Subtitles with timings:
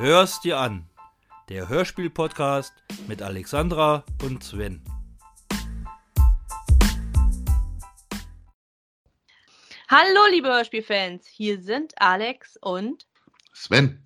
[0.00, 0.88] Hör's dir an.
[1.48, 2.72] Der Hörspiel-Podcast
[3.08, 4.80] mit Alexandra und Sven.
[9.88, 11.26] Hallo, liebe Hörspielfans.
[11.26, 13.08] Hier sind Alex und
[13.52, 14.00] Sven.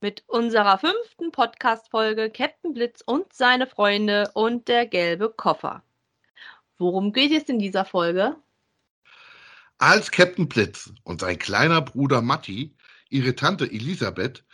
[0.00, 5.84] mit unserer fünften Podcast-Folge Captain Blitz und seine Freunde und der gelbe Koffer.
[6.76, 8.34] Worum geht es in dieser Folge?
[9.78, 12.74] Als Captain Blitz und sein kleiner Bruder Matti
[13.10, 14.44] ihre Tante Elisabeth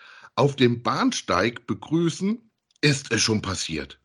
[0.41, 4.00] auf dem Bahnsteig begrüßen, ist es schon passiert.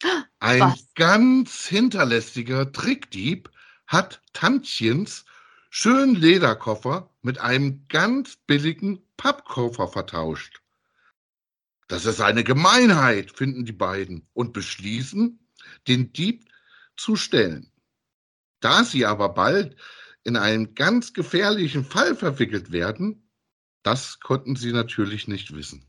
[0.38, 0.94] Ein Was?
[0.94, 3.50] ganz hinterlästiger Trickdieb
[3.88, 5.24] hat Tantchens
[5.70, 10.62] schönen Lederkoffer mit einem ganz billigen Pappkoffer vertauscht.
[11.88, 15.44] Das ist eine Gemeinheit, finden die beiden und beschließen,
[15.88, 16.44] den Dieb
[16.96, 17.72] zu stellen.
[18.60, 19.74] Da sie aber bald
[20.22, 23.23] in einen ganz gefährlichen Fall verwickelt werden,
[23.84, 25.86] das konnten sie natürlich nicht wissen.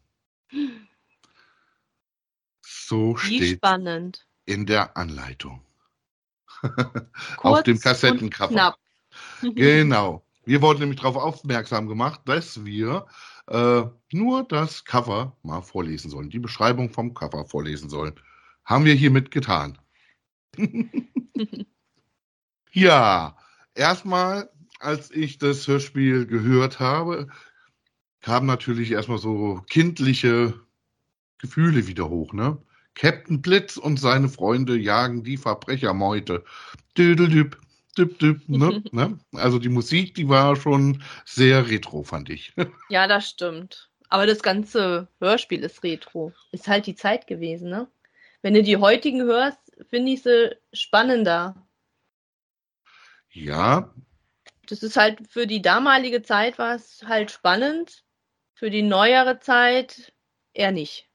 [2.61, 4.27] So Wie steht spannend.
[4.45, 5.65] in der Anleitung.
[7.37, 8.75] Auf dem Kassettencover.
[9.41, 10.25] Genau.
[10.43, 13.05] Wir wurden nämlich darauf aufmerksam gemacht, dass wir
[13.47, 18.13] äh, nur das Cover mal vorlesen sollen, die Beschreibung vom Cover vorlesen sollen.
[18.65, 19.77] Haben wir hiermit getan.
[22.71, 23.37] ja,
[23.73, 24.49] erstmal,
[24.79, 27.27] als ich das Hörspiel gehört habe,
[28.25, 30.59] kamen natürlich erstmal so kindliche
[31.37, 32.57] Gefühle wieder hoch, ne?
[32.95, 36.43] Captain Blitz und seine Freunde jagen die Verbrechermeute.
[36.97, 37.55] Düdeldüb,
[37.95, 38.81] düb, düb, ne?
[38.91, 39.19] ne?
[39.33, 42.51] Also die Musik, die war schon sehr retro, fand ich.
[42.89, 43.91] Ja, das stimmt.
[44.09, 46.33] Aber das ganze Hörspiel ist retro.
[46.51, 47.87] Ist halt die Zeit gewesen, ne?
[48.41, 49.59] Wenn du die heutigen hörst,
[49.91, 51.67] finde ich sie spannender.
[53.29, 53.93] Ja,
[54.65, 58.04] Das ist halt für die damalige Zeit war es halt spannend.
[58.55, 60.13] Für die neuere Zeit
[60.53, 61.09] eher nicht.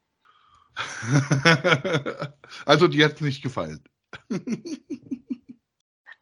[2.64, 3.82] also die hat nicht gefallen.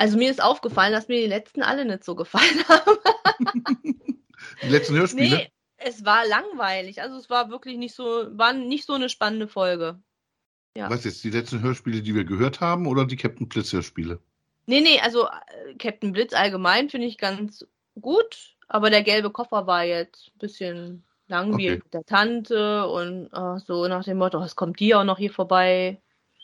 [0.00, 2.98] Also mir ist aufgefallen, dass mir die letzten alle nicht so gefallen haben.
[4.62, 5.36] Die letzten Hörspiele?
[5.36, 7.02] Nee, es war langweilig.
[7.02, 10.00] Also es war wirklich nicht so, war nicht so eine spannende Folge.
[10.76, 10.88] ja.
[10.88, 14.20] Was jetzt, die letzten Hörspiele, die wir gehört haben, oder die Captain Blitz Hörspiele?
[14.66, 17.66] Nee, nee, also äh, Captain Blitz allgemein finde ich ganz
[18.00, 21.84] gut, aber der gelbe Koffer war jetzt ein bisschen langwierig Okay.
[21.84, 25.32] mit der Tante und äh, so nach dem Motto, es kommt die auch noch hier
[25.32, 26.00] vorbei.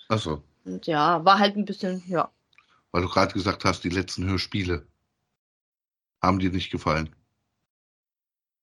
[0.08, 2.30] Achso, Und ja, war halt ein bisschen, ja.
[2.92, 4.86] weil du gerade gesagt hast, die letzten Hörspiele
[6.22, 7.14] haben dir nicht gefallen.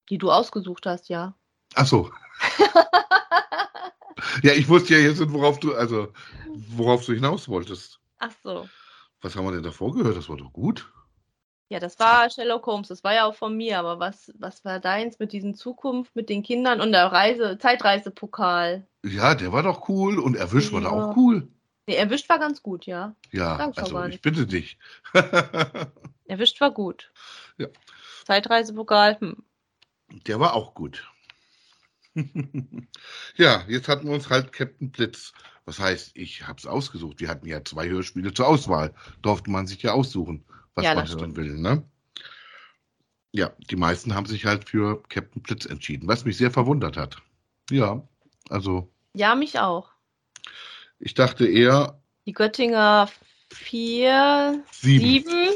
[0.09, 1.35] Die du ausgesucht hast, ja.
[1.75, 2.11] Achso.
[4.43, 6.13] Ja, ich wusste ja jetzt, worauf du, also,
[6.69, 7.99] worauf du hinaus wolltest.
[8.19, 8.69] Ach so.
[9.21, 10.15] Was haben wir denn davor gehört?
[10.15, 10.91] Das war doch gut.
[11.71, 14.81] Ja, das war Sherlock Holmes, das war ja auch von mir, aber was, was war
[14.81, 18.85] deins mit diesen Zukunft, mit den Kindern und der Reise, Zeitreisepokal?
[19.05, 21.11] Ja, der war doch cool und erwischt war da Ja.
[21.11, 21.47] auch cool.
[21.87, 23.15] Nee, erwischt war ganz gut, ja.
[23.31, 24.77] Ja, doch also ich bitte dich.
[26.25, 27.13] Erwischt war gut.
[27.57, 27.67] Ja.
[28.25, 29.37] Zeitreisepokal, hm.
[30.27, 31.09] Der war auch gut.
[33.35, 35.33] ja, jetzt hatten wir uns halt Captain Blitz.
[35.65, 37.19] Was heißt, ich habe es ausgesucht.
[37.19, 38.93] Wir hatten ja zwei Hörspiele zur Auswahl.
[39.21, 40.43] Durfte man sich ja aussuchen,
[40.75, 41.57] was Ja, man hören will.
[41.57, 41.83] Ne?
[43.31, 47.17] Ja, die meisten haben sich halt für Captain Blitz entschieden, was mich sehr verwundert hat.
[47.69, 48.05] Ja,
[48.49, 49.89] also Ja, mich auch.
[50.99, 53.09] ich dachte eher Die Göttinger
[53.53, 55.29] 4, sieben.
[55.29, 55.49] 7.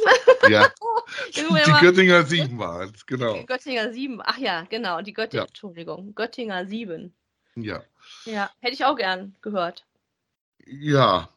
[0.49, 0.69] Ja,
[1.35, 3.43] die Göttinger sieben waren es, genau.
[3.45, 4.21] Göttinger 7.
[4.23, 5.01] Ach ja, genau.
[5.01, 5.47] Die Göttinger, Ja.
[5.47, 6.13] Entschuldigung.
[6.15, 7.13] Göttinger 7.
[7.55, 7.83] Ja,
[8.25, 9.85] Ja, hätte ich auch gern gehört.
[10.65, 11.29] ja.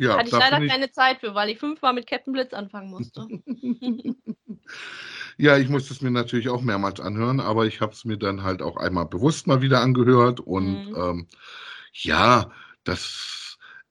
[0.00, 2.90] ja Hatte ich leider ich- keine Zeit für, weil ich fünfmal mit Captain Blitz anfangen
[2.90, 3.26] musste.
[5.38, 8.42] Ja, ich musste es mir natürlich auch mehrmals anhören, aber ich habe es mir dann
[8.42, 10.40] halt auch einmal bewusst mal wieder angehört.
[10.40, 10.96] Und Mhm.
[10.96, 11.26] ähm,
[11.92, 12.50] ja,
[12.84, 13.45] das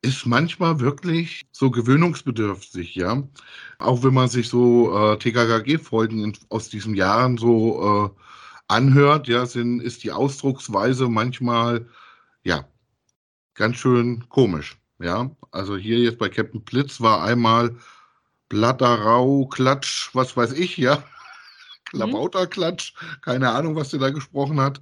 [0.06, 3.24] ist manchmal wirklich so gewöhnungsbedürftig, ja.
[3.80, 8.22] Auch wenn man sich so äh, TKKG-Folgen aus diesen Jahren so äh,
[8.68, 11.88] anhört, ja, sind, ist die Ausdrucksweise manchmal,
[12.44, 12.66] ja,
[13.56, 15.32] ganz schön komisch, ja.
[15.52, 17.76] Also hier jetzt bei Captain Blitz war einmal
[18.50, 21.04] Blatterau, Klatsch, was weiß ich, ja.
[21.86, 24.82] Klabauterklatsch, keine Ahnung, was der da gesprochen hat.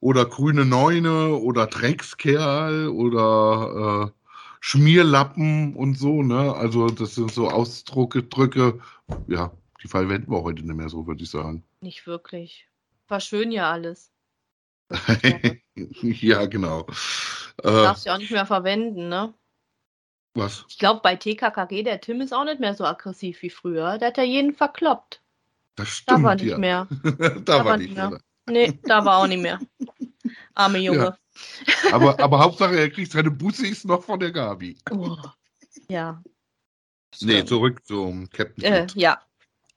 [0.00, 4.23] Oder grüne Neune oder Dreckskerl oder äh,
[4.66, 6.54] Schmierlappen und so, ne?
[6.54, 8.80] Also das sind so Ausdrücke, Drücke,
[9.28, 9.52] ja,
[9.82, 11.64] die verwenden wir heute nicht mehr so, würde ich sagen.
[11.80, 12.68] Nicht wirklich.
[13.06, 14.10] War schön ja alles.
[16.02, 16.86] ja, genau.
[17.66, 19.34] Du Äh, darfst ja auch nicht mehr verwenden, ne?
[20.34, 20.66] was?
[20.68, 23.96] Ich glaube, bei TKKG, der Tim ist auch nicht mehr so aggressiv wie früher.
[23.98, 25.22] Der hat ja jeden verkloppt.
[25.76, 26.58] Das Da stimmt, war nicht ja.
[26.58, 26.88] mehr.
[27.44, 28.10] da war war nicht nicht mehr.
[28.10, 28.20] mehr.
[28.46, 29.60] Nee, da war auch nicht mehr.
[30.54, 31.16] Arme Junge.
[31.92, 34.76] Aber, aber Hauptsache, er kriegt seine Bussis noch von der Gabi.
[34.90, 35.16] Oh.
[35.88, 36.22] Ja.
[37.20, 39.20] Nee, zurück zum Captain Äh, ja.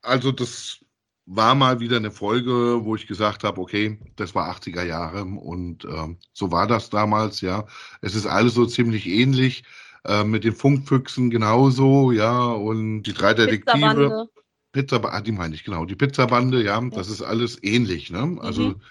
[0.01, 0.79] Also das
[1.25, 5.83] war mal wieder eine Folge, wo ich gesagt habe, okay, das war 80er Jahre und
[5.83, 7.67] ähm, so war das damals, ja.
[8.01, 9.63] Es ist alles so ziemlich ähnlich,
[10.05, 14.29] äh, mit den Funkfüchsen genauso, ja, und die drei Detektive.
[14.71, 15.85] Pizza, ah, die meine ich, genau.
[15.85, 18.37] Die Pizzabande, ja, das ist alles ähnlich, ne?
[18.41, 18.81] Also, Mhm.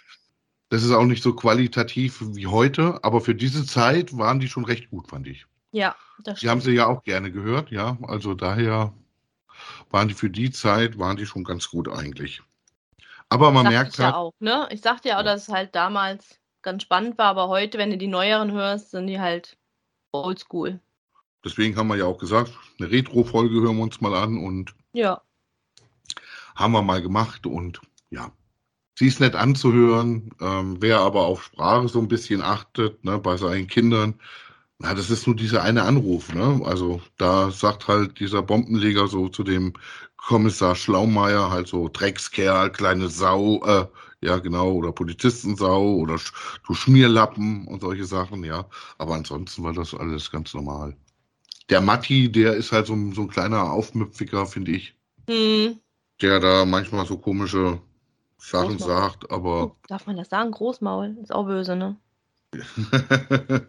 [0.68, 4.64] Das ist auch nicht so qualitativ wie heute, aber für diese Zeit waren die schon
[4.64, 5.46] recht gut, fand ich.
[5.72, 6.72] Ja, das Die haben stimmt.
[6.74, 7.96] sie ja auch gerne gehört, ja.
[8.02, 8.92] Also daher
[9.90, 12.42] waren die für die Zeit, waren die schon ganz gut eigentlich.
[13.28, 14.68] Aber man merkt ich ja halt, auch, ne?
[14.70, 17.98] Ich sagte ja auch, dass es halt damals ganz spannend war, aber heute, wenn du
[17.98, 19.56] die neueren hörst, sind die halt
[20.12, 20.80] oldschool.
[21.44, 25.20] deswegen haben wir ja auch gesagt, eine Retro-Folge hören wir uns mal an und Ja.
[26.56, 27.80] haben wir mal gemacht und
[28.10, 28.32] ja.
[28.98, 33.36] Sie ist nett anzuhören, ähm, wer aber auf Sprache so ein bisschen achtet, ne, bei
[33.36, 34.20] seinen Kindern,
[34.78, 36.60] na, das ist nur dieser eine Anruf, ne?
[36.64, 39.74] Also da sagt halt dieser Bombenleger so zu dem
[40.16, 43.86] Kommissar Schlaumeier halt so Dreckskerl, kleine Sau, äh,
[44.22, 46.18] ja genau, oder Polizistensau oder
[46.66, 48.66] du Schmierlappen und solche Sachen, ja.
[48.98, 50.96] Aber ansonsten war das alles ganz normal.
[51.70, 54.96] Der Matti, der ist halt so, ein- so ein kleiner Aufmüpfiger, finde ich
[55.28, 55.78] Hm.
[56.20, 57.80] der da manchmal so komische
[58.38, 59.02] Sachen Großmaul.
[59.02, 60.50] sagt, aber Oh, darf man das sagen?
[60.50, 61.16] Großmaul.
[61.22, 61.96] Ist auch böse, ne?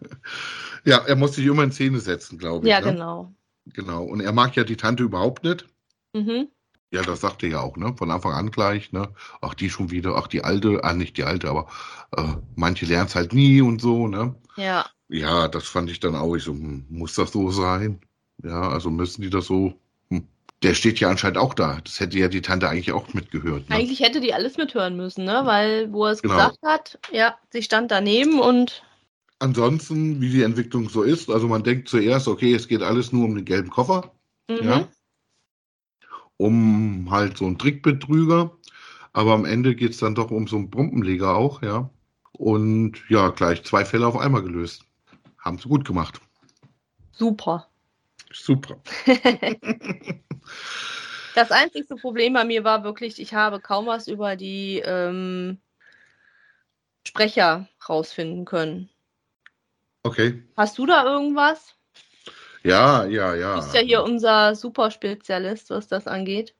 [0.84, 2.70] ja, er muss sich immer in Szene setzen, glaube ich.
[2.70, 2.92] Ja, ne?
[2.92, 3.32] genau.
[3.66, 4.04] Genau.
[4.04, 5.66] Und er mag ja die Tante überhaupt nicht.
[6.14, 6.48] Mhm.
[6.90, 7.94] Ja, das sagt er ja auch, ne?
[7.98, 9.12] Von Anfang an gleich, ne?
[9.42, 11.68] Ach, die schon wieder, ach, die alte, ah, nicht die alte, aber
[12.16, 14.34] äh, manche lernen es halt nie und so, ne?
[14.56, 14.86] Ja.
[15.08, 16.34] Ja, das fand ich dann auch.
[16.34, 18.00] Ich so, hm, muss das so sein?
[18.42, 19.74] Ja, also müssen die das so.
[20.62, 21.80] Der steht ja anscheinend auch da.
[21.84, 23.68] Das hätte ja die Tante eigentlich auch mitgehört.
[23.68, 23.76] Ne?
[23.76, 25.42] Eigentlich hätte die alles mithören müssen, ne?
[25.44, 26.34] Weil, wo er es Genau.
[26.34, 28.82] gesagt hat, ja, sie stand daneben und
[29.40, 33.24] Ansonsten, wie die Entwicklung so ist, also man denkt zuerst, okay, es geht alles nur
[33.24, 34.10] um den gelben Koffer,
[34.48, 34.64] mhm.
[34.64, 34.88] ja,
[36.38, 38.50] um halt so einen Trickbetrüger,
[39.12, 41.88] aber am Ende geht es dann doch um so einen Bombenleger auch, ja.
[42.32, 44.84] Und ja, gleich zwei Fälle auf einmal gelöst.
[45.38, 46.20] Haben sie gut gemacht.
[47.12, 47.67] super.
[48.32, 48.80] Super.
[51.34, 55.58] Das einzigste Problem bei mir war wirklich, ich habe kaum was über die ähm,
[57.06, 58.88] Sprecher rausfinden können.
[60.02, 60.42] Okay.
[60.56, 61.76] Hast du da irgendwas?
[62.64, 63.54] Ja, ja, ja.
[63.54, 66.56] Du bist ja hier unser Superspezialist, was das angeht.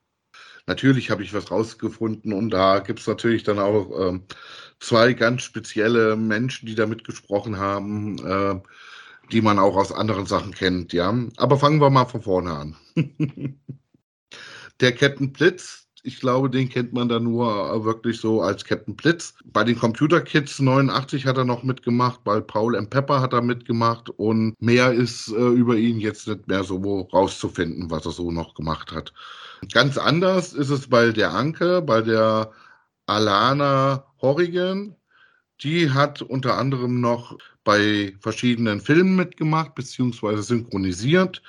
[0.66, 4.26] Natürlich habe ich was rausgefunden und da gibt es natürlich dann auch ähm,
[4.78, 8.60] zwei ganz spezielle Menschen, die da mitgesprochen haben, äh,
[9.32, 11.14] die man auch aus anderen Sachen kennt, ja.
[11.36, 12.76] Aber fangen wir mal von vorne an.
[14.80, 18.94] Der Captain Blitz, ich glaube, den kennt man da nur äh, wirklich so als Captain
[18.94, 19.34] Blitz.
[19.44, 22.88] Bei den Computer Kids 89 hat er noch mitgemacht, bei Paul M.
[22.88, 27.90] Pepper hat er mitgemacht und mehr ist äh, über ihn jetzt nicht mehr so rauszufinden,
[27.90, 29.12] was er so noch gemacht hat.
[29.72, 32.52] Ganz anders ist es bei der Anke, bei der
[33.06, 34.94] Alana Horrigan.
[35.62, 37.36] Die hat unter anderem noch
[37.68, 41.42] bei verschiedenen Filmen mitgemacht, beziehungsweise synchronisiert.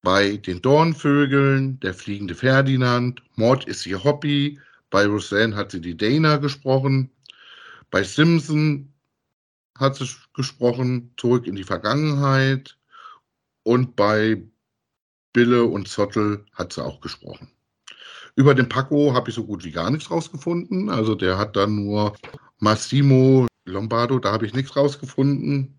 [0.00, 4.58] Bei den Dornvögeln, der fliegende Ferdinand, Mord ist ihr Hobby.
[4.88, 7.10] Bei Roseanne hat sie die Dana gesprochen.
[7.90, 8.94] Bei Simpson
[9.76, 12.78] hat sie gesprochen, zurück in die Vergangenheit.
[13.62, 14.42] Und bei
[15.34, 17.50] Bille und Zottel hat sie auch gesprochen.
[18.36, 20.88] Über den Paco habe ich so gut wie gar nichts rausgefunden.
[20.88, 22.16] Also der hat dann nur
[22.58, 25.74] Massimo Lombardo, da habe ich nichts rausgefunden.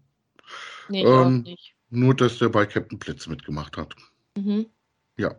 [0.89, 1.73] Nee, Ähm, nicht.
[1.89, 3.95] Nur, dass der bei Captain Blitz mitgemacht hat.
[4.35, 4.65] Mhm.
[5.17, 5.35] Ja.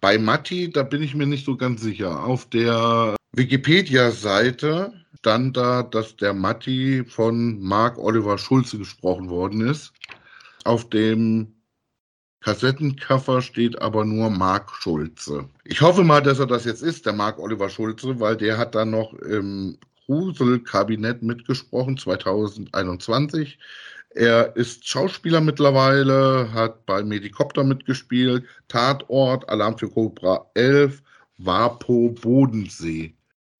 [0.00, 2.24] Bei Matti, da bin ich mir nicht so ganz sicher.
[2.24, 9.92] Auf der Wikipedia-Seite stand da, dass der Matti von Mark Oliver Schulze gesprochen worden ist.
[10.64, 11.54] Auf dem
[12.40, 15.48] Kassettencover steht aber nur Mark Schulze.
[15.64, 18.74] Ich hoffe mal, dass er das jetzt ist, der Mark Oliver Schulze, weil der hat
[18.74, 23.58] dann noch im Grusel-Kabinett mitgesprochen, 2021.
[24.14, 31.02] Er ist Schauspieler mittlerweile, hat bei Medikopter mitgespielt, Tatort, Alarm für Cobra 11,
[31.38, 33.14] Wapo, Bodensee.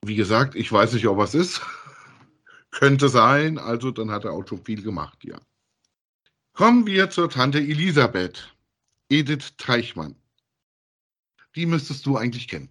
[0.05, 1.63] Wie gesagt, ich weiß nicht, ob was ist.
[2.71, 5.39] Könnte sein, also dann hat er auch schon viel gemacht, ja.
[6.53, 8.55] Kommen wir zur Tante Elisabeth,
[9.09, 10.17] Edith Teichmann.
[11.55, 12.69] Die müsstest du eigentlich kennen.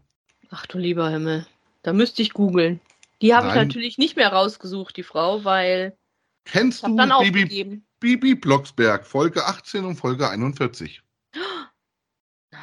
[0.50, 1.48] Ach du lieber Himmel.
[1.82, 2.80] Da müsste ich googeln.
[3.22, 5.98] Die habe ich natürlich nicht mehr rausgesucht, die Frau, weil
[6.46, 7.88] Kennst du dann Bibi, aufgegeben.
[8.00, 11.04] Bibi Blocksberg, Folge 18 und Folge 41?
[12.52, 12.62] Nein.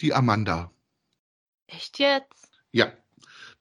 [0.00, 0.72] Die Amanda.
[1.66, 2.50] Echt jetzt?
[2.72, 2.92] Ja,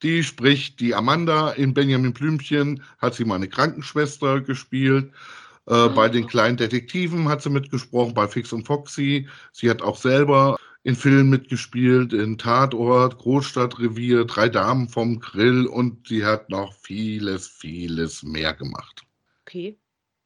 [0.02, 5.14] Die spricht die Amanda in Benjamin Blümchen, hat sie mal eine Krankenschwester gespielt.
[5.66, 9.28] Äh, bei den kleinen Detektiven hat sie mitgesprochen, bei Fix und Foxy.
[9.52, 10.58] Sie hat auch selber
[10.90, 17.48] in Filmen mitgespielt, in Tatort, Großstadtrevier, Drei Damen vom Grill und sie hat noch vieles,
[17.48, 19.04] vieles mehr gemacht.
[19.46, 19.78] Okay.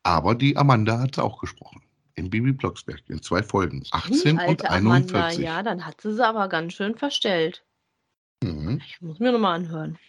[0.03, 1.82] Aber die Amanda hat sie auch gesprochen.
[2.15, 3.84] In Bibi Blocksberg in zwei Folgen.
[3.91, 5.43] 18 Alte und Amanda, 41.
[5.43, 7.65] ja, dann hat sie sie aber ganz schön verstellt.
[8.41, 8.82] Mhm.
[8.88, 10.00] Ich muss mir nochmal anhören.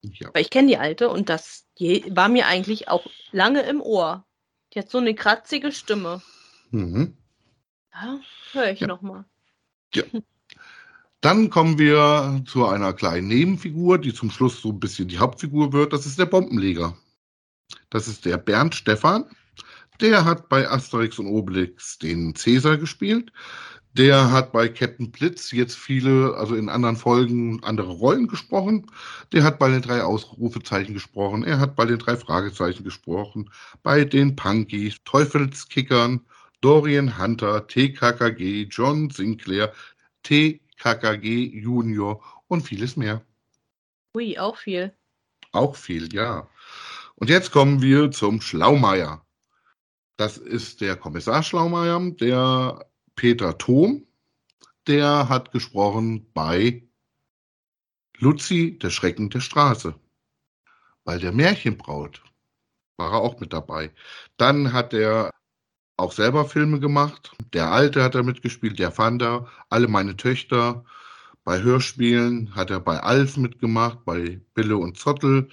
[0.00, 0.30] ja.
[0.32, 1.66] Weil ich kenne die alte und das
[2.08, 4.24] war mir eigentlich auch lange im Ohr.
[4.72, 6.22] Die hat so eine kratzige Stimme.
[6.70, 7.14] Mhm.
[7.92, 8.20] Ja,
[8.52, 8.86] höre ich Ja.
[8.86, 9.26] nochmal.
[11.20, 15.72] Dann kommen wir zu einer kleinen Nebenfigur, die zum Schluss so ein bisschen die Hauptfigur
[15.72, 15.92] wird.
[15.92, 16.96] Das ist der Bombenleger.
[17.90, 19.26] Das ist der Bernd Stephan.
[20.00, 23.32] Der hat bei Asterix und Obelix den Cäsar gespielt.
[23.94, 28.86] Der hat bei Captain Blitz jetzt viele, also in anderen Folgen, andere Rollen gesprochen.
[29.32, 31.44] Der hat bei den drei Ausrufezeichen gesprochen.
[31.44, 33.50] Er hat bei den drei Fragezeichen gesprochen.
[33.82, 36.22] Bei den Punkies, Teufelskickern,
[36.62, 39.72] Dorian Hunter, TKKG, John Sinclair,
[40.22, 43.20] TKKG Junior und vieles mehr.
[44.16, 44.94] Ui, auch viel.
[45.50, 46.48] Auch viel, ja.
[47.16, 49.26] Und jetzt kommen wir zum Schlaumeier.
[50.16, 54.06] Das ist der Kommissar Schlaumeier, der Peter Thom.
[54.86, 56.86] Der hat gesprochen bei
[58.18, 59.94] Luzi, der Schrecken der Straße.
[61.04, 62.22] Bei der Märchenbraut
[62.96, 63.90] war er auch mit dabei.
[64.36, 65.30] Dann hat er
[65.96, 67.32] auch selber Filme gemacht.
[67.52, 70.84] Der Alte hat er mitgespielt, der Fanda, alle meine Töchter.
[71.44, 75.48] Bei Hörspielen hat er bei Alf mitgemacht, bei Bille und Zottel.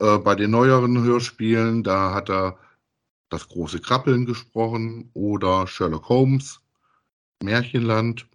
[0.00, 2.58] Äh, bei den neueren Hörspielen, da hat er
[3.28, 6.60] das große Krabbeln gesprochen oder Sherlock Holmes,
[7.42, 8.26] Märchenland,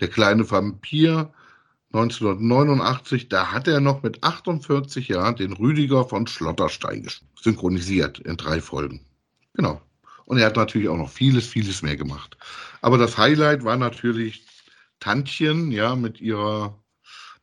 [0.00, 1.32] der kleine Vampir
[1.94, 7.06] 1989, da hat er noch mit 48 Jahren den Rüdiger von Schlotterstein
[7.38, 9.04] synchronisiert in drei Folgen.
[9.52, 9.82] Genau.
[10.24, 12.36] Und er hat natürlich auch noch vieles, vieles mehr gemacht.
[12.80, 14.44] Aber das Highlight war natürlich
[15.00, 16.78] Tantchen, ja, mit ihrer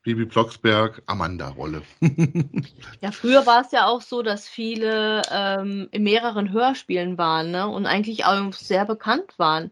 [0.04, 1.84] Bibi Blocksberg Amanda-Rolle.
[3.02, 7.68] Ja, früher war es ja auch so, dass viele ähm, in mehreren Hörspielen waren, ne?
[7.68, 9.72] Und eigentlich auch sehr bekannt waren.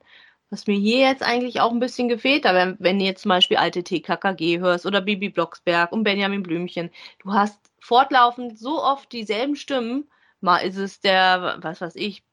[0.50, 3.30] Was mir hier jetzt eigentlich auch ein bisschen gefehlt hat, wenn, wenn du jetzt zum
[3.30, 6.90] Beispiel alte TKKG hörst oder Bibi Blocksberg und Benjamin Blümchen.
[7.20, 10.10] Du hast fortlaufend so oft dieselben Stimmen.
[10.40, 12.24] Mal ist es der, was weiß ich,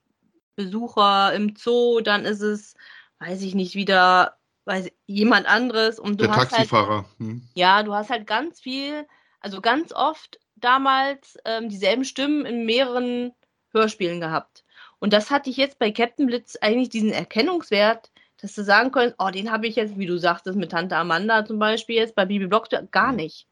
[0.56, 2.74] Besucher im Zoo, dann ist es,
[3.18, 5.98] weiß ich nicht, wieder weiß, jemand anderes.
[5.98, 7.04] Und du Der hast halt Taxifahrer.
[7.18, 7.42] Hm.
[7.54, 9.06] ja, du hast halt ganz viel,
[9.40, 13.32] also ganz oft damals ähm, dieselben Stimmen in mehreren
[13.72, 14.64] Hörspielen gehabt.
[15.00, 19.16] Und das hatte ich jetzt bei Captain Blitz eigentlich diesen Erkennungswert, dass du sagen könntest,
[19.18, 22.24] oh, den habe ich jetzt, wie du sagtest, mit Tante Amanda zum Beispiel jetzt, bei
[22.24, 23.46] Bibi Blocksberg, gar nicht.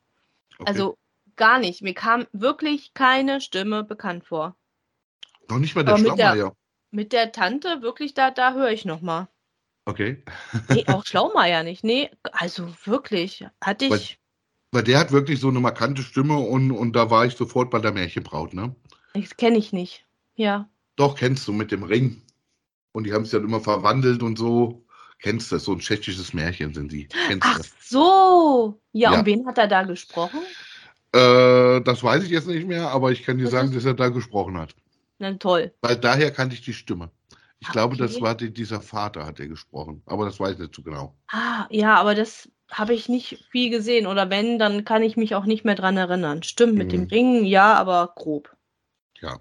[0.58, 0.68] Okay.
[0.68, 0.98] Also
[1.36, 1.82] gar nicht.
[1.82, 4.56] Mir kam wirklich keine Stimme bekannt vor.
[5.48, 6.56] noch nicht mal der- Schlaumeier.
[6.92, 9.26] Mit der Tante, wirklich, da, da höre ich nochmal.
[9.86, 10.22] Okay.
[10.68, 11.82] Nee, auch Schlaumeier nicht.
[11.82, 13.44] Nee, also wirklich.
[13.60, 14.18] Hatte Weil- ich.
[14.74, 17.78] Weil der hat wirklich so eine markante Stimme und, und da war ich sofort bei
[17.78, 18.74] der Märchenbraut, ne?
[19.12, 20.06] Das kenne ich nicht.
[20.34, 20.66] Ja.
[20.96, 22.22] Doch, kennst du mit dem Ring.
[22.92, 24.82] Und die haben es dann immer verwandelt und so.
[25.18, 25.64] Kennst du das?
[25.64, 27.06] So ein tschechisches Märchen sind die.
[27.26, 28.80] Kennst Ach du so.
[28.92, 29.18] Ja, Ja.
[29.18, 30.40] und wen hat er da gesprochen?
[31.12, 31.22] das?
[31.22, 33.92] Äh, das weiß ich jetzt nicht mehr, aber ich kann dir Das sagen, dass er
[33.94, 34.74] da gesprochen hat.
[35.18, 35.72] Na toll.
[35.80, 37.10] Weil daher kannte ich die Stimme.
[37.60, 40.02] Ich Ah, glaube, das war die, dieser Vater, hat er gesprochen.
[40.06, 41.16] Aber das weiß ich nicht so genau.
[41.32, 44.06] Ah, ja, aber das habe ich nicht viel gesehen.
[44.06, 46.42] Oder wenn, dann kann ich mich auch nicht mehr dran erinnern.
[46.44, 47.08] Stimmt, mit dem Mhm.
[47.10, 48.56] Ringen, ja, aber grob.
[49.20, 49.40] Ja,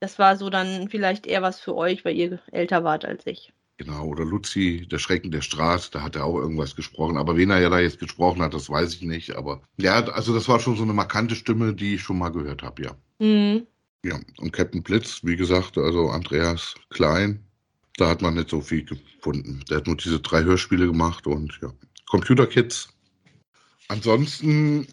[0.00, 3.54] Das war so dann vielleicht eher was für euch, weil ihr älter wart als ich.
[3.76, 4.06] genau.
[4.06, 7.16] Oder Luzi, der Schrecken der Straße, da hat er auch irgendwas gesprochen.
[7.18, 9.36] Aber wen er ja da jetzt gesprochen hat, das weiß ich nicht.
[9.36, 12.62] Aber ja, also das war schon so eine markante Stimme, die ich schon mal gehört
[12.62, 12.96] habe, ja.
[13.20, 13.66] Hm.
[14.04, 17.44] Ja, und Captain Blitz, wie gesagt, also Andreas Klein,
[17.96, 19.64] da hat man nicht so viel gefunden.
[19.70, 21.72] Der hat nur diese drei Hörspiele gemacht und ja.
[22.08, 22.88] Computer Kids.
[23.88, 24.86] Ansonsten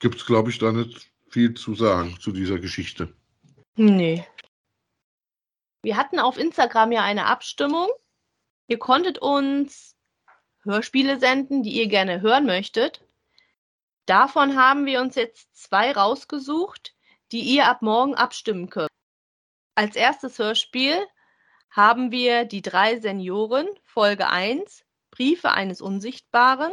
[0.00, 3.12] gibt es, glaube ich, da nicht viel zu sagen zu dieser Geschichte.
[3.76, 4.24] Nee.
[5.82, 7.88] Wir hatten auf Instagram ja eine Abstimmung.
[8.66, 9.96] Ihr konntet uns
[10.62, 13.04] Hörspiele senden, die ihr gerne hören möchtet.
[14.06, 16.94] Davon haben wir uns jetzt zwei rausgesucht,
[17.32, 18.90] die ihr ab morgen abstimmen könnt.
[19.74, 21.06] Als erstes Hörspiel
[21.70, 26.72] haben wir Die drei Senioren, Folge 1, Briefe eines Unsichtbaren.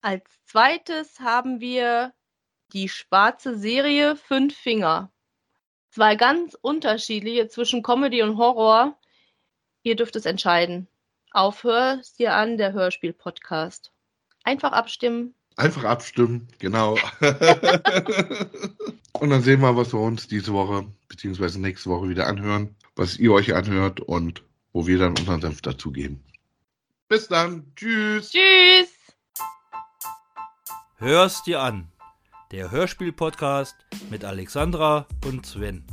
[0.00, 2.14] Als zweites haben wir
[2.72, 5.12] die schwarze Serie Fünf Finger.
[5.90, 8.98] Zwei ganz unterschiedliche zwischen Comedy und Horror.
[9.82, 10.88] Ihr dürft es entscheiden.
[11.32, 13.92] Auf Hör's dir an, der Hörspiel-Podcast.
[14.44, 15.34] Einfach abstimmen.
[15.56, 16.96] Einfach abstimmen, genau.
[19.12, 23.18] und dann sehen wir, was wir uns diese Woche beziehungsweise nächste Woche wieder anhören, was
[23.18, 24.42] ihr euch anhört und
[24.72, 26.22] wo wir dann unseren Senf dazugeben.
[27.08, 27.72] Bis dann.
[27.76, 28.30] Tschüss.
[28.30, 28.88] Tschüss.
[30.96, 31.88] Hörst dir an.
[32.52, 33.76] Der Hörspiel-Podcast
[34.10, 35.84] mit Alexandra und Sven.